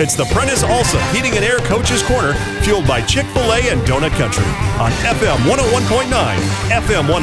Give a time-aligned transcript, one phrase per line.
[0.00, 3.80] It's the Prentice Allsup Heating and Air Coaches Corner, fueled by Chick fil A and
[3.80, 4.44] Donut Country
[4.78, 6.38] on FM 101.9,
[6.70, 7.18] FM 100.5,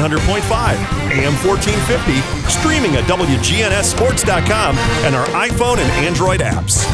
[1.10, 4.76] AM 1450, streaming at WGNSSports.com,
[5.06, 6.84] and our iPhone and Android apps.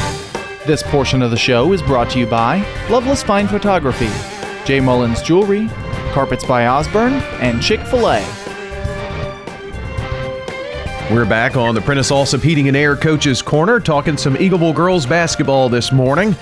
[0.67, 4.11] This portion of the show is brought to you by Loveless Fine Photography,
[4.65, 4.79] J.
[4.79, 5.69] Mullins Jewelry,
[6.13, 8.42] Carpets by Osborne, and Chick fil A.
[11.11, 15.05] We're back on the Prentice Allsup Heating and Air Coaches Corner, talking some Eagleville girls
[15.05, 16.35] basketball this morning.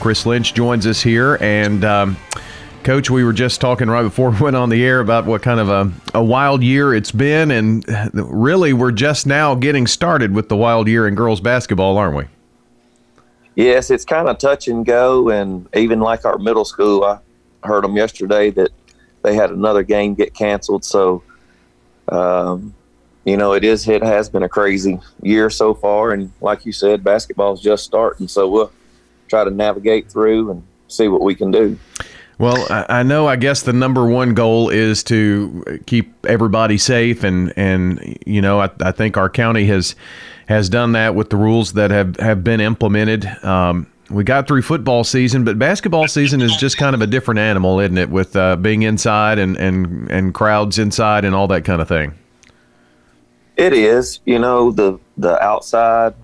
[0.00, 2.16] Chris Lynch joins us here, and um,
[2.84, 5.60] Coach, we were just talking right before we went on the air about what kind
[5.60, 10.48] of a, a wild year it's been, and really we're just now getting started with
[10.48, 12.24] the wild year in girls basketball, aren't we?
[13.56, 17.18] Yes, it's kind of touch and go, and even like our middle school, I
[17.62, 18.70] heard them yesterday that
[19.22, 20.84] they had another game get canceled.
[20.84, 21.22] So,
[22.08, 22.72] um,
[23.28, 26.72] you know, it is it has been a crazy year so far, and like you
[26.72, 28.72] said, basketball's just starting, so we'll
[29.28, 31.78] try to navigate through and see what we can do.
[32.38, 33.26] Well, I know.
[33.26, 38.60] I guess the number one goal is to keep everybody safe, and and you know,
[38.60, 39.96] I, I think our county has
[40.46, 43.26] has done that with the rules that have have been implemented.
[43.44, 47.40] Um, we got through football season, but basketball season is just kind of a different
[47.40, 48.08] animal, isn't it?
[48.08, 52.17] With uh, being inside and, and and crowds inside and all that kind of thing.
[53.58, 56.14] It is, you know, the the outside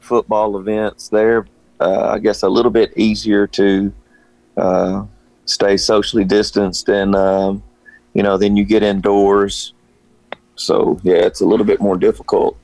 [0.00, 1.08] football events.
[1.08, 1.46] They're,
[1.80, 3.92] uh, I guess, a little bit easier to
[4.58, 5.04] uh,
[5.46, 7.62] stay socially distanced, and um,
[8.12, 9.72] you know, then you get indoors.
[10.56, 12.58] So yeah, it's a little bit more difficult.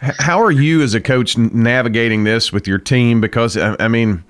[0.00, 3.20] How are you as a coach navigating this with your team?
[3.20, 4.24] Because I mean.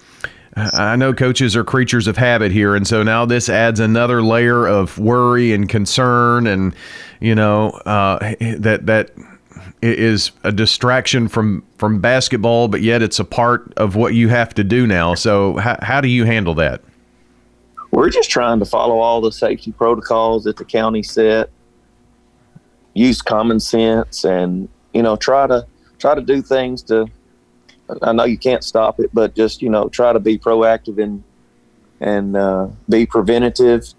[0.58, 4.66] I know coaches are creatures of habit here, and so now this adds another layer
[4.66, 6.74] of worry and concern, and
[7.20, 9.10] you know uh, that that
[9.80, 14.54] is a distraction from from basketball, but yet it's a part of what you have
[14.54, 15.14] to do now.
[15.14, 16.80] So how, how do you handle that?
[17.90, 21.50] We're just trying to follow all the safety protocols that the county set,
[22.94, 25.66] use common sense, and you know try to
[25.98, 27.06] try to do things to
[28.02, 31.22] I know you can't stop it, but just you know, try to be proactive and
[32.00, 33.92] and uh, be preventative.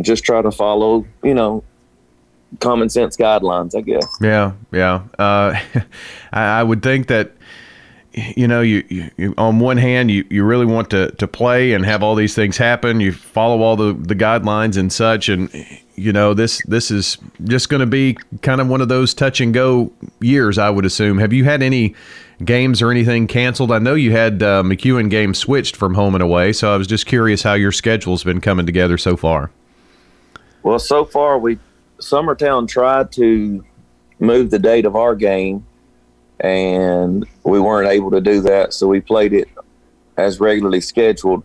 [0.00, 1.62] Just try to follow, you know,
[2.60, 3.76] common sense guidelines.
[3.76, 4.06] I guess.
[4.20, 5.02] Yeah, yeah.
[5.18, 5.58] Uh,
[6.32, 7.32] I would think that
[8.14, 11.84] you know, you, you, on one hand, you, you really want to, to play and
[11.84, 13.00] have all these things happen.
[13.00, 15.50] You follow all the, the guidelines and such, and
[16.02, 19.40] you know this this is just going to be kind of one of those touch
[19.40, 21.18] and go years, I would assume.
[21.18, 21.94] Have you had any
[22.44, 23.70] games or anything canceled?
[23.70, 26.86] I know you had uh, McEwen game switched from home and away, so I was
[26.86, 29.50] just curious how your schedule's been coming together so far.
[30.62, 31.58] Well, so far we
[31.98, 33.64] Summertown tried to
[34.18, 35.66] move the date of our game
[36.40, 39.48] and we weren't able to do that, so we played it
[40.16, 41.44] as regularly scheduled.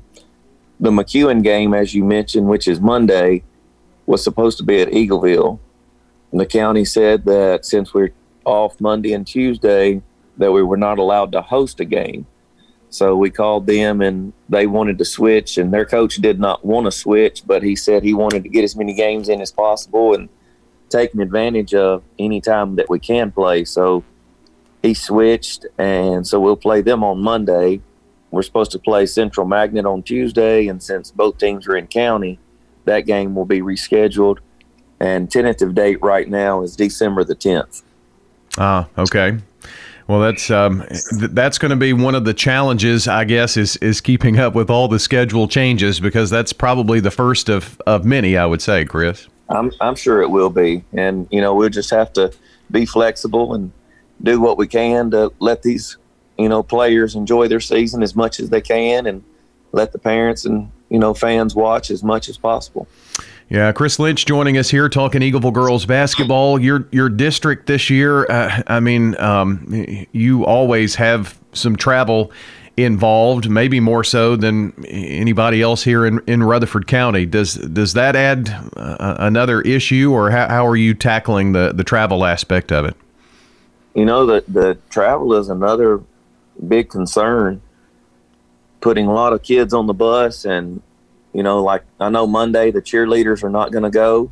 [0.80, 3.44] The McEwen game, as you mentioned, which is Monday,
[4.08, 5.60] was supposed to be at Eagleville.
[6.32, 8.14] And the county said that since we're
[8.46, 10.02] off Monday and Tuesday,
[10.38, 12.26] that we were not allowed to host a game.
[12.90, 16.86] So we called them and they wanted to switch, and their coach did not want
[16.86, 20.14] to switch, but he said he wanted to get as many games in as possible
[20.14, 20.30] and
[20.90, 23.66] taking advantage of any time that we can play.
[23.66, 24.06] So
[24.82, 27.82] he switched, and so we'll play them on Monday.
[28.32, 32.40] We're supposed to play Central Magnet on Tuesday, and since both teams are in county,
[32.88, 34.40] that game will be rescheduled.
[35.00, 37.84] And tentative date right now is December the 10th.
[38.58, 39.38] Ah, okay.
[40.08, 43.76] Well, that's um, th- that's going to be one of the challenges, I guess, is
[43.78, 48.06] is keeping up with all the schedule changes because that's probably the first of, of
[48.06, 49.28] many, I would say, Chris.
[49.50, 52.32] I'm I'm sure it will be, and you know we'll just have to
[52.72, 53.72] be flexible and
[54.24, 55.98] do what we can to let these
[56.40, 59.24] you know players enjoy their season as much as they can and
[59.74, 62.88] let the parents and you know fans watch as much as possible
[63.50, 66.60] yeah, Chris Lynch joining us here talking Eagleville girls basketball.
[66.60, 72.34] Your your district this year, uh, I mean, um, you always have some travel
[72.76, 77.26] involved, maybe more so than anybody else here in, in Rutherford County.
[77.26, 81.86] Does does that add uh, another issue, or how, how are you tackling the the
[81.86, 82.98] travel aspect of it?
[83.98, 86.00] you know that the travel is another
[86.68, 87.60] big concern
[88.82, 90.82] putting a lot of kids on the bus and
[91.34, 94.32] you know like i know monday the cheerleaders are not going to go.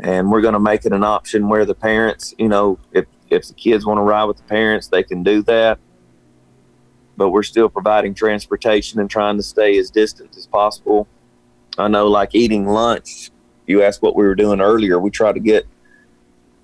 [0.00, 3.46] And we're going to make it an option where the parents you know if if
[3.48, 5.78] the kids want to ride with the parents they can do that.
[7.16, 11.06] But we're still providing transportation and trying to stay as distant as possible.
[11.78, 13.30] I know like eating lunch
[13.66, 14.98] you asked what we were doing earlier.
[14.98, 15.66] We try to get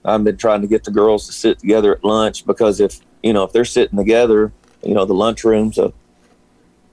[0.04, 3.32] I've been trying to get the girls to sit together at lunch because if you
[3.32, 4.52] know if they're sitting together,
[4.82, 5.93] you know, the lunchroom's a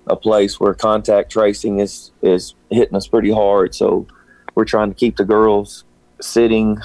[0.08, 3.74] a place where contact tracing is is hitting us pretty hard.
[3.74, 4.08] So
[4.54, 5.84] we're trying to keep the girls
[6.22, 6.80] sitting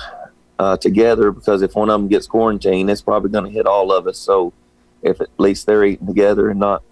[0.59, 3.93] uh, together because if one of them gets quarantined, it's probably going to hit all
[3.93, 4.19] of us.
[4.19, 4.53] So
[5.03, 6.83] if at least they're eating together and not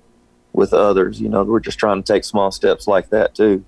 [0.53, 3.65] with others, you know, we're just trying to take small steps like that too.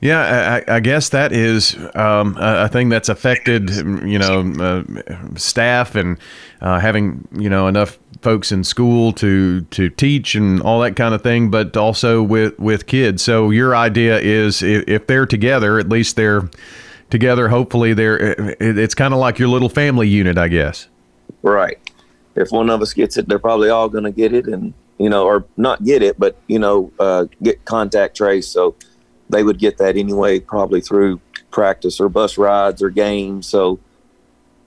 [0.00, 5.96] Yeah, I, I, guess that is um, a thing that's affected, you know, uh, staff
[5.96, 6.18] and
[6.60, 11.14] uh, having you know enough folks in school to to teach and all that kind
[11.14, 13.22] of thing, but also with with kids.
[13.22, 16.48] So your idea is if, they're together, at least they're
[17.10, 17.48] together.
[17.48, 18.46] Hopefully, they're.
[18.60, 20.88] It's kind of like your little family unit, I guess.
[21.42, 21.78] Right.
[22.34, 25.08] If one of us gets it, they're probably all going to get it, and you
[25.08, 28.48] know, or not get it, but you know, uh, get contact trace.
[28.48, 28.74] So
[29.30, 31.20] they would get that anyway, probably through
[31.50, 33.46] practice or bus rides or games.
[33.46, 33.78] So,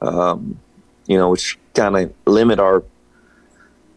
[0.02, 0.60] um,
[1.08, 2.84] you know, which kind of limit our,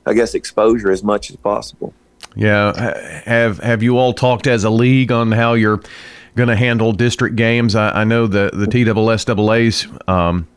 [0.06, 1.94] I guess, exposure as much as possible.
[2.36, 3.22] Yeah.
[3.24, 5.80] Have Have you all talked as a league on how you're
[6.36, 7.74] going to handle district games?
[7.74, 9.86] I, I, know the the TSSAA's.
[10.08, 10.48] Um,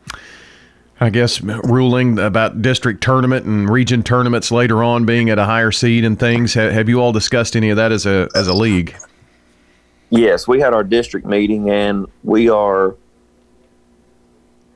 [1.00, 5.70] I guess ruling about district tournament and region tournaments later on being at a higher
[5.70, 6.54] seed and things.
[6.54, 8.96] Have, have you all discussed any of that as a as a league?
[10.10, 12.96] Yes, we had our district meeting, and we are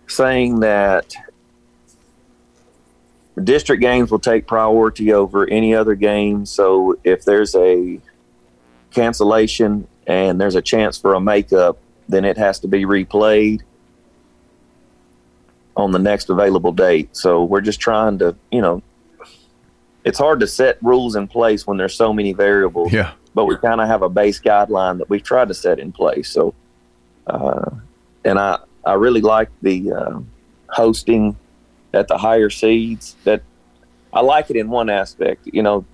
[0.06, 1.16] saying that
[3.42, 6.44] district games will take priority over any other game.
[6.46, 8.00] So if there's a
[8.90, 13.62] cancellation and there's a chance for a makeup, then it has to be replayed
[15.76, 17.16] on the next available date.
[17.16, 18.82] So we're just trying to, you know,
[20.04, 22.92] it's hard to set rules in place when there's so many variables.
[22.92, 25.92] Yeah but we kind of have a base guideline that we've tried to set in
[25.92, 26.28] place.
[26.28, 26.54] So,
[27.26, 27.70] uh,
[28.24, 30.20] and I, I really like the uh,
[30.68, 31.36] hosting
[31.92, 33.16] at the higher seeds.
[33.24, 33.42] That
[34.12, 35.48] I like it in one aspect.
[35.52, 35.84] You know,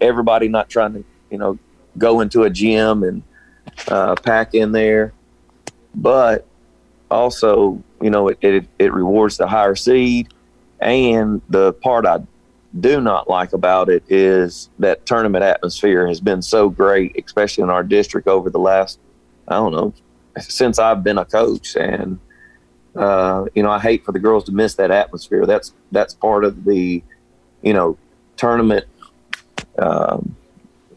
[0.00, 1.58] everybody not trying to, you know,
[1.98, 3.22] go into a gym and
[3.88, 5.12] uh, pack in there,
[5.94, 6.46] but
[7.10, 10.32] also, you know, it, it, it rewards the higher seed.
[10.80, 12.20] And the part I
[12.80, 17.70] do not like about it is that tournament atmosphere has been so great, especially in
[17.70, 18.98] our district over the last,
[19.48, 19.94] I don't know,
[20.38, 21.76] since I've been a coach.
[21.76, 22.18] And,
[22.96, 25.46] uh, you know, I hate for the girls to miss that atmosphere.
[25.46, 27.02] That's, that's part of the,
[27.62, 27.98] you know,
[28.36, 28.86] tournament,
[29.78, 30.36] um,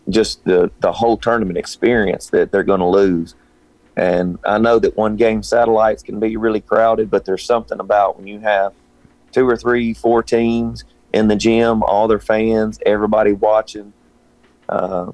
[0.09, 3.35] just the, the whole tournament experience that they're going to lose.
[3.95, 8.17] And I know that one game satellites can be really crowded, but there's something about
[8.17, 8.73] when you have
[9.31, 13.93] two or three, four teams– in the gym, all their fans, everybody watching.
[14.67, 15.11] Uh,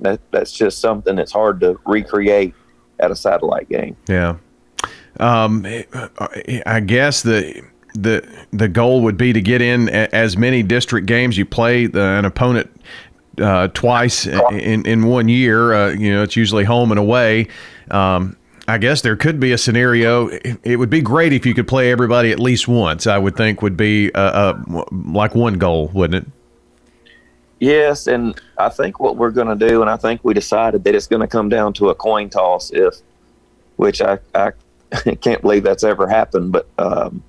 [0.00, 2.54] that that's just something that's hard to recreate
[3.00, 3.96] at a satellite game.
[4.08, 4.36] Yeah.
[5.20, 5.66] Um,
[6.66, 7.62] I guess the
[7.94, 11.36] the the goal would be to get in as many district games.
[11.36, 12.70] You play the, an opponent
[13.40, 15.72] uh, twice in in one year.
[15.74, 17.48] Uh, you know, it's usually home and away.
[17.90, 18.36] Um,
[18.68, 20.28] I guess there could be a scenario.
[20.28, 23.06] It would be great if you could play everybody at least once.
[23.06, 26.32] I would think would be uh, uh, like one goal, wouldn't it?
[27.60, 30.94] Yes, and I think what we're going to do, and I think we decided that
[30.94, 32.96] it's going to come down to a coin toss, if
[33.76, 34.52] which I I
[35.20, 37.22] can't believe that's ever happened, but um,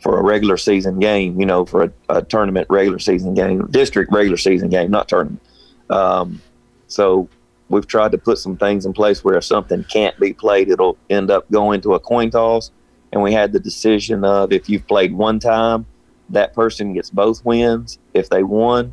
[0.00, 4.12] for a regular season game, you know, for a, a, tournament regular season game, district
[4.12, 5.42] regular season game, not tournament.
[5.90, 6.40] Um,
[6.86, 7.28] so
[7.68, 10.96] we've tried to put some things in place where if something can't be played, it'll
[11.10, 12.70] end up going to a coin toss.
[13.12, 15.86] And we had the decision of if you've played one time,
[16.30, 18.92] that person gets both wins if they won.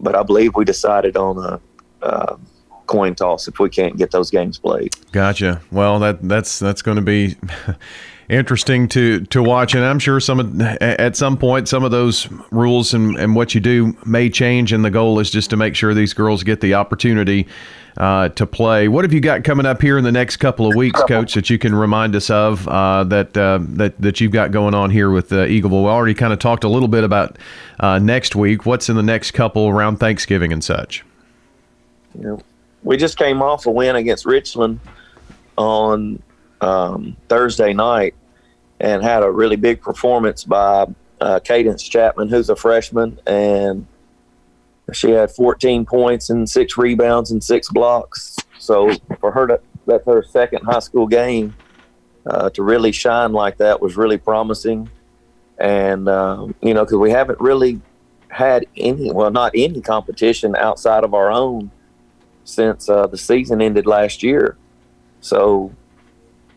[0.00, 1.60] But I believe we decided on a
[2.04, 2.36] uh,
[2.86, 4.94] coin toss if we can't get those games played.
[5.12, 5.60] Gotcha.
[5.70, 7.36] Well, that that's that's going to be
[8.28, 12.28] interesting to to watch, and I'm sure some of, at some point some of those
[12.50, 15.74] rules and, and what you do may change, and the goal is just to make
[15.74, 17.46] sure these girls get the opportunity
[17.96, 18.88] uh, to play.
[18.88, 21.48] What have you got coming up here in the next couple of weeks, Coach, that
[21.50, 25.10] you can remind us of uh, that uh, that that you've got going on here
[25.10, 25.82] with uh, Eagleville?
[25.82, 27.38] We already kind of talked a little bit about
[27.80, 28.66] uh, next week.
[28.66, 31.04] What's in the next couple around Thanksgiving and such?
[32.18, 32.36] Yeah,
[32.84, 34.78] we just came off a win against Richland
[35.56, 36.22] on
[36.60, 38.14] um, Thursday night
[38.78, 40.86] and had a really big performance by
[41.20, 43.86] uh, Cadence Chapman, who's a freshman, and
[44.92, 48.36] she had 14 points and six rebounds and six blocks.
[48.58, 51.54] So for her to that's her second high school game
[52.26, 54.90] uh, to really shine like that was really promising.
[55.58, 57.80] And um, you know, because we haven't really
[58.28, 61.70] had any, well, not any competition outside of our own
[62.44, 64.56] since uh, the season ended last year.
[65.20, 65.72] So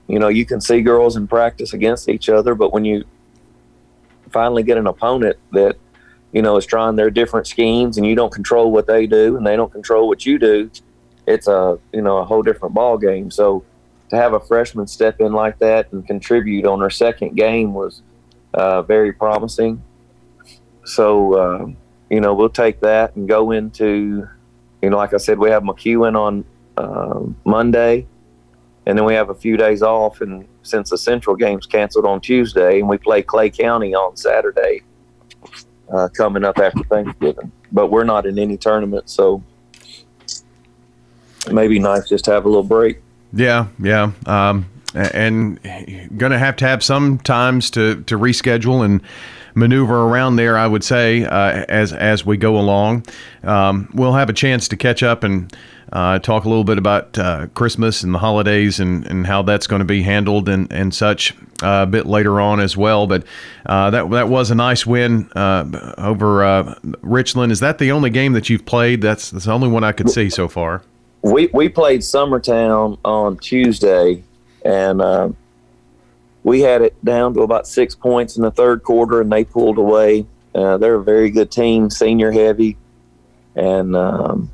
[0.08, 3.04] you know, you can see girls in practice against each other, but when you
[4.32, 5.78] finally get an opponent that
[6.32, 9.48] you know, is trying their different schemes, and you don't control what they do, and
[9.48, 10.70] they don't control what you do.
[11.26, 13.32] It's a you know a whole different ball game.
[13.32, 13.64] So
[14.10, 18.02] to have a freshman step in like that and contribute on her second game was
[18.54, 19.82] uh, very promising.
[20.86, 21.68] So uh,
[22.10, 24.28] you know we'll take that and go into
[24.82, 26.46] you know like I said we have McEwen on
[26.78, 28.06] uh, Monday,
[28.86, 30.22] and then we have a few days off.
[30.22, 34.82] And since the Central game's canceled on Tuesday, and we play Clay County on Saturday
[35.92, 37.52] uh, coming up after Thanksgiving.
[37.72, 39.44] But we're not in any tournament, so
[40.26, 43.02] it may be nice just to have a little break.
[43.34, 44.12] Yeah, yeah.
[44.26, 45.62] Um, and
[46.18, 49.02] going to have to have some times to, to reschedule and
[49.58, 50.58] maneuver around there.
[50.58, 53.06] I would say uh, as as we go along,
[53.44, 55.54] um, we'll have a chance to catch up and
[55.92, 59.66] uh, talk a little bit about uh, Christmas and the holidays and, and how that's
[59.66, 61.34] going to be handled and and such
[61.64, 63.08] uh, a bit later on as well.
[63.08, 63.24] But
[63.66, 67.52] uh, that that was a nice win uh, over Richland.
[67.52, 69.02] Is that the only game that you've played?
[69.02, 70.84] That's, that's the only one I could see so far.
[71.24, 74.24] We we played Summertown on Tuesday,
[74.64, 75.02] and
[76.48, 79.78] we had it down to about six points in the third quarter, and they pulled
[79.78, 80.26] away.
[80.56, 82.78] Uh, they're a very good team, senior heavy,
[83.58, 84.50] and um,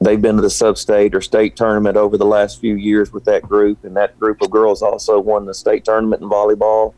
[0.00, 3.42] they've been to the sub-state or state tournament over the last few years with that
[3.42, 6.94] group, and that group of girls also won the state tournament in volleyball.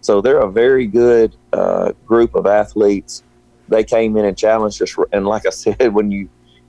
[0.00, 3.22] So they're a very good uh, group of athletes.
[3.68, 6.28] They came in and challenged us, and like I said, when you,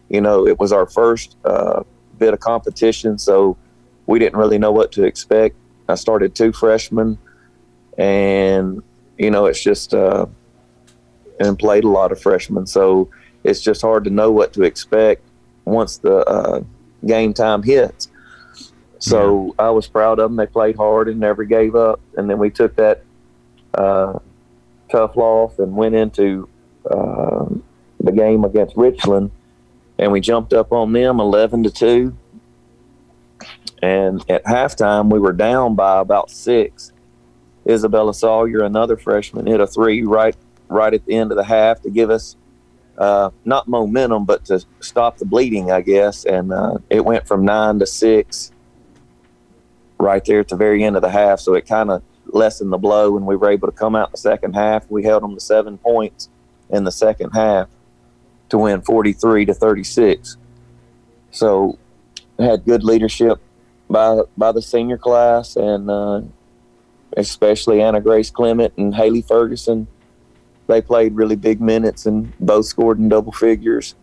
[0.09, 1.81] you know, it was our first uh,
[2.19, 3.57] bit of competition, so
[4.05, 5.55] we didn't really know what to expect
[5.87, 7.17] I started two freshmen,
[7.97, 8.81] and
[9.17, 10.25] you know it's just uh,
[11.39, 13.09] and played a lot of freshmen, so
[13.43, 15.21] it's just hard to know what to expect
[15.65, 16.61] once the uh,
[17.05, 18.09] game time hits.
[18.99, 19.65] So yeah.
[19.65, 20.37] I was proud of them.
[20.37, 21.99] They played hard and never gave up.
[22.17, 23.03] And then we took that
[23.73, 24.17] uh,
[24.89, 26.49] tough loss and went into
[26.89, 27.45] uh,
[27.99, 29.31] the game against Richland,
[29.99, 32.17] and we jumped up on them eleven to two.
[33.85, 36.91] And at halftime, we were down by about six.
[37.69, 40.35] Isabella Sawyer, another freshman, hit a three right
[40.67, 42.35] right at the end of the half to give us
[42.97, 46.25] uh, not momentum, but to stop the bleeding, I guess.
[46.25, 48.51] And uh, it went from nine to six
[49.99, 51.39] right there at the very end of the half.
[51.39, 54.17] So it kind of lessened the blow, and we were able to come out the
[54.17, 54.89] second half.
[54.89, 56.27] We held them to seven points
[56.71, 57.67] in the second half
[58.49, 60.37] to win 43 to 36.
[61.29, 61.77] So
[62.39, 63.39] had good leadership
[63.95, 66.21] by by the senior class, and uh,
[67.15, 69.87] especially Anna Grace Clement and Haley Ferguson.
[70.67, 73.95] They played really big minutes and both scored in double figures.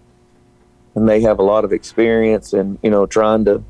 [0.94, 3.62] And they have a lot of experience and you know trying to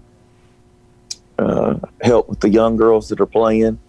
[1.41, 3.81] uh, help with the young girls that are playing.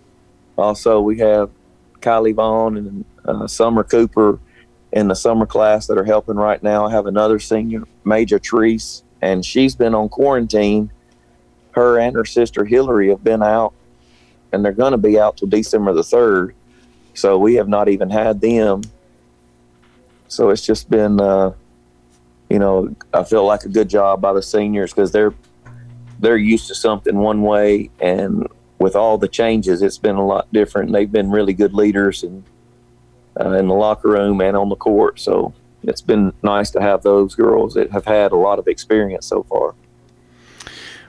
[0.58, 1.52] Also, we have
[2.00, 4.40] Kylie Vaughn and uh, Summer Cooper
[4.92, 6.86] in the summer class that are helping right now.
[6.86, 10.92] I have another senior, Major Treese, and she's been on quarantine
[11.76, 13.74] her and her sister Hillary have been out,
[14.52, 16.56] and they're going to be out till December the third.
[17.14, 18.82] So we have not even had them.
[20.28, 21.54] So it's just been, uh,
[22.50, 25.34] you know, I feel like a good job by the seniors because they're
[26.20, 28.48] they're used to something one way, and
[28.80, 30.92] with all the changes, it's been a lot different.
[30.92, 32.44] They've been really good leaders and
[33.40, 35.20] uh, in the locker room and on the court.
[35.20, 35.54] So
[35.84, 39.44] it's been nice to have those girls that have had a lot of experience so
[39.44, 39.76] far.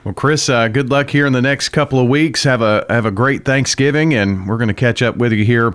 [0.04, 2.44] Well, Chris, uh, good luck here in the next couple of weeks.
[2.44, 5.72] Have a have a great Thanksgiving, and we're going to catch up with you here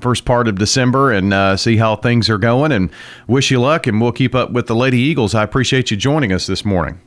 [0.00, 2.70] first part of December and uh, see how things are going.
[2.70, 2.90] And
[3.26, 5.34] wish you luck, and we'll keep up with the Lady Eagles.
[5.34, 7.00] I appreciate you joining us this morning.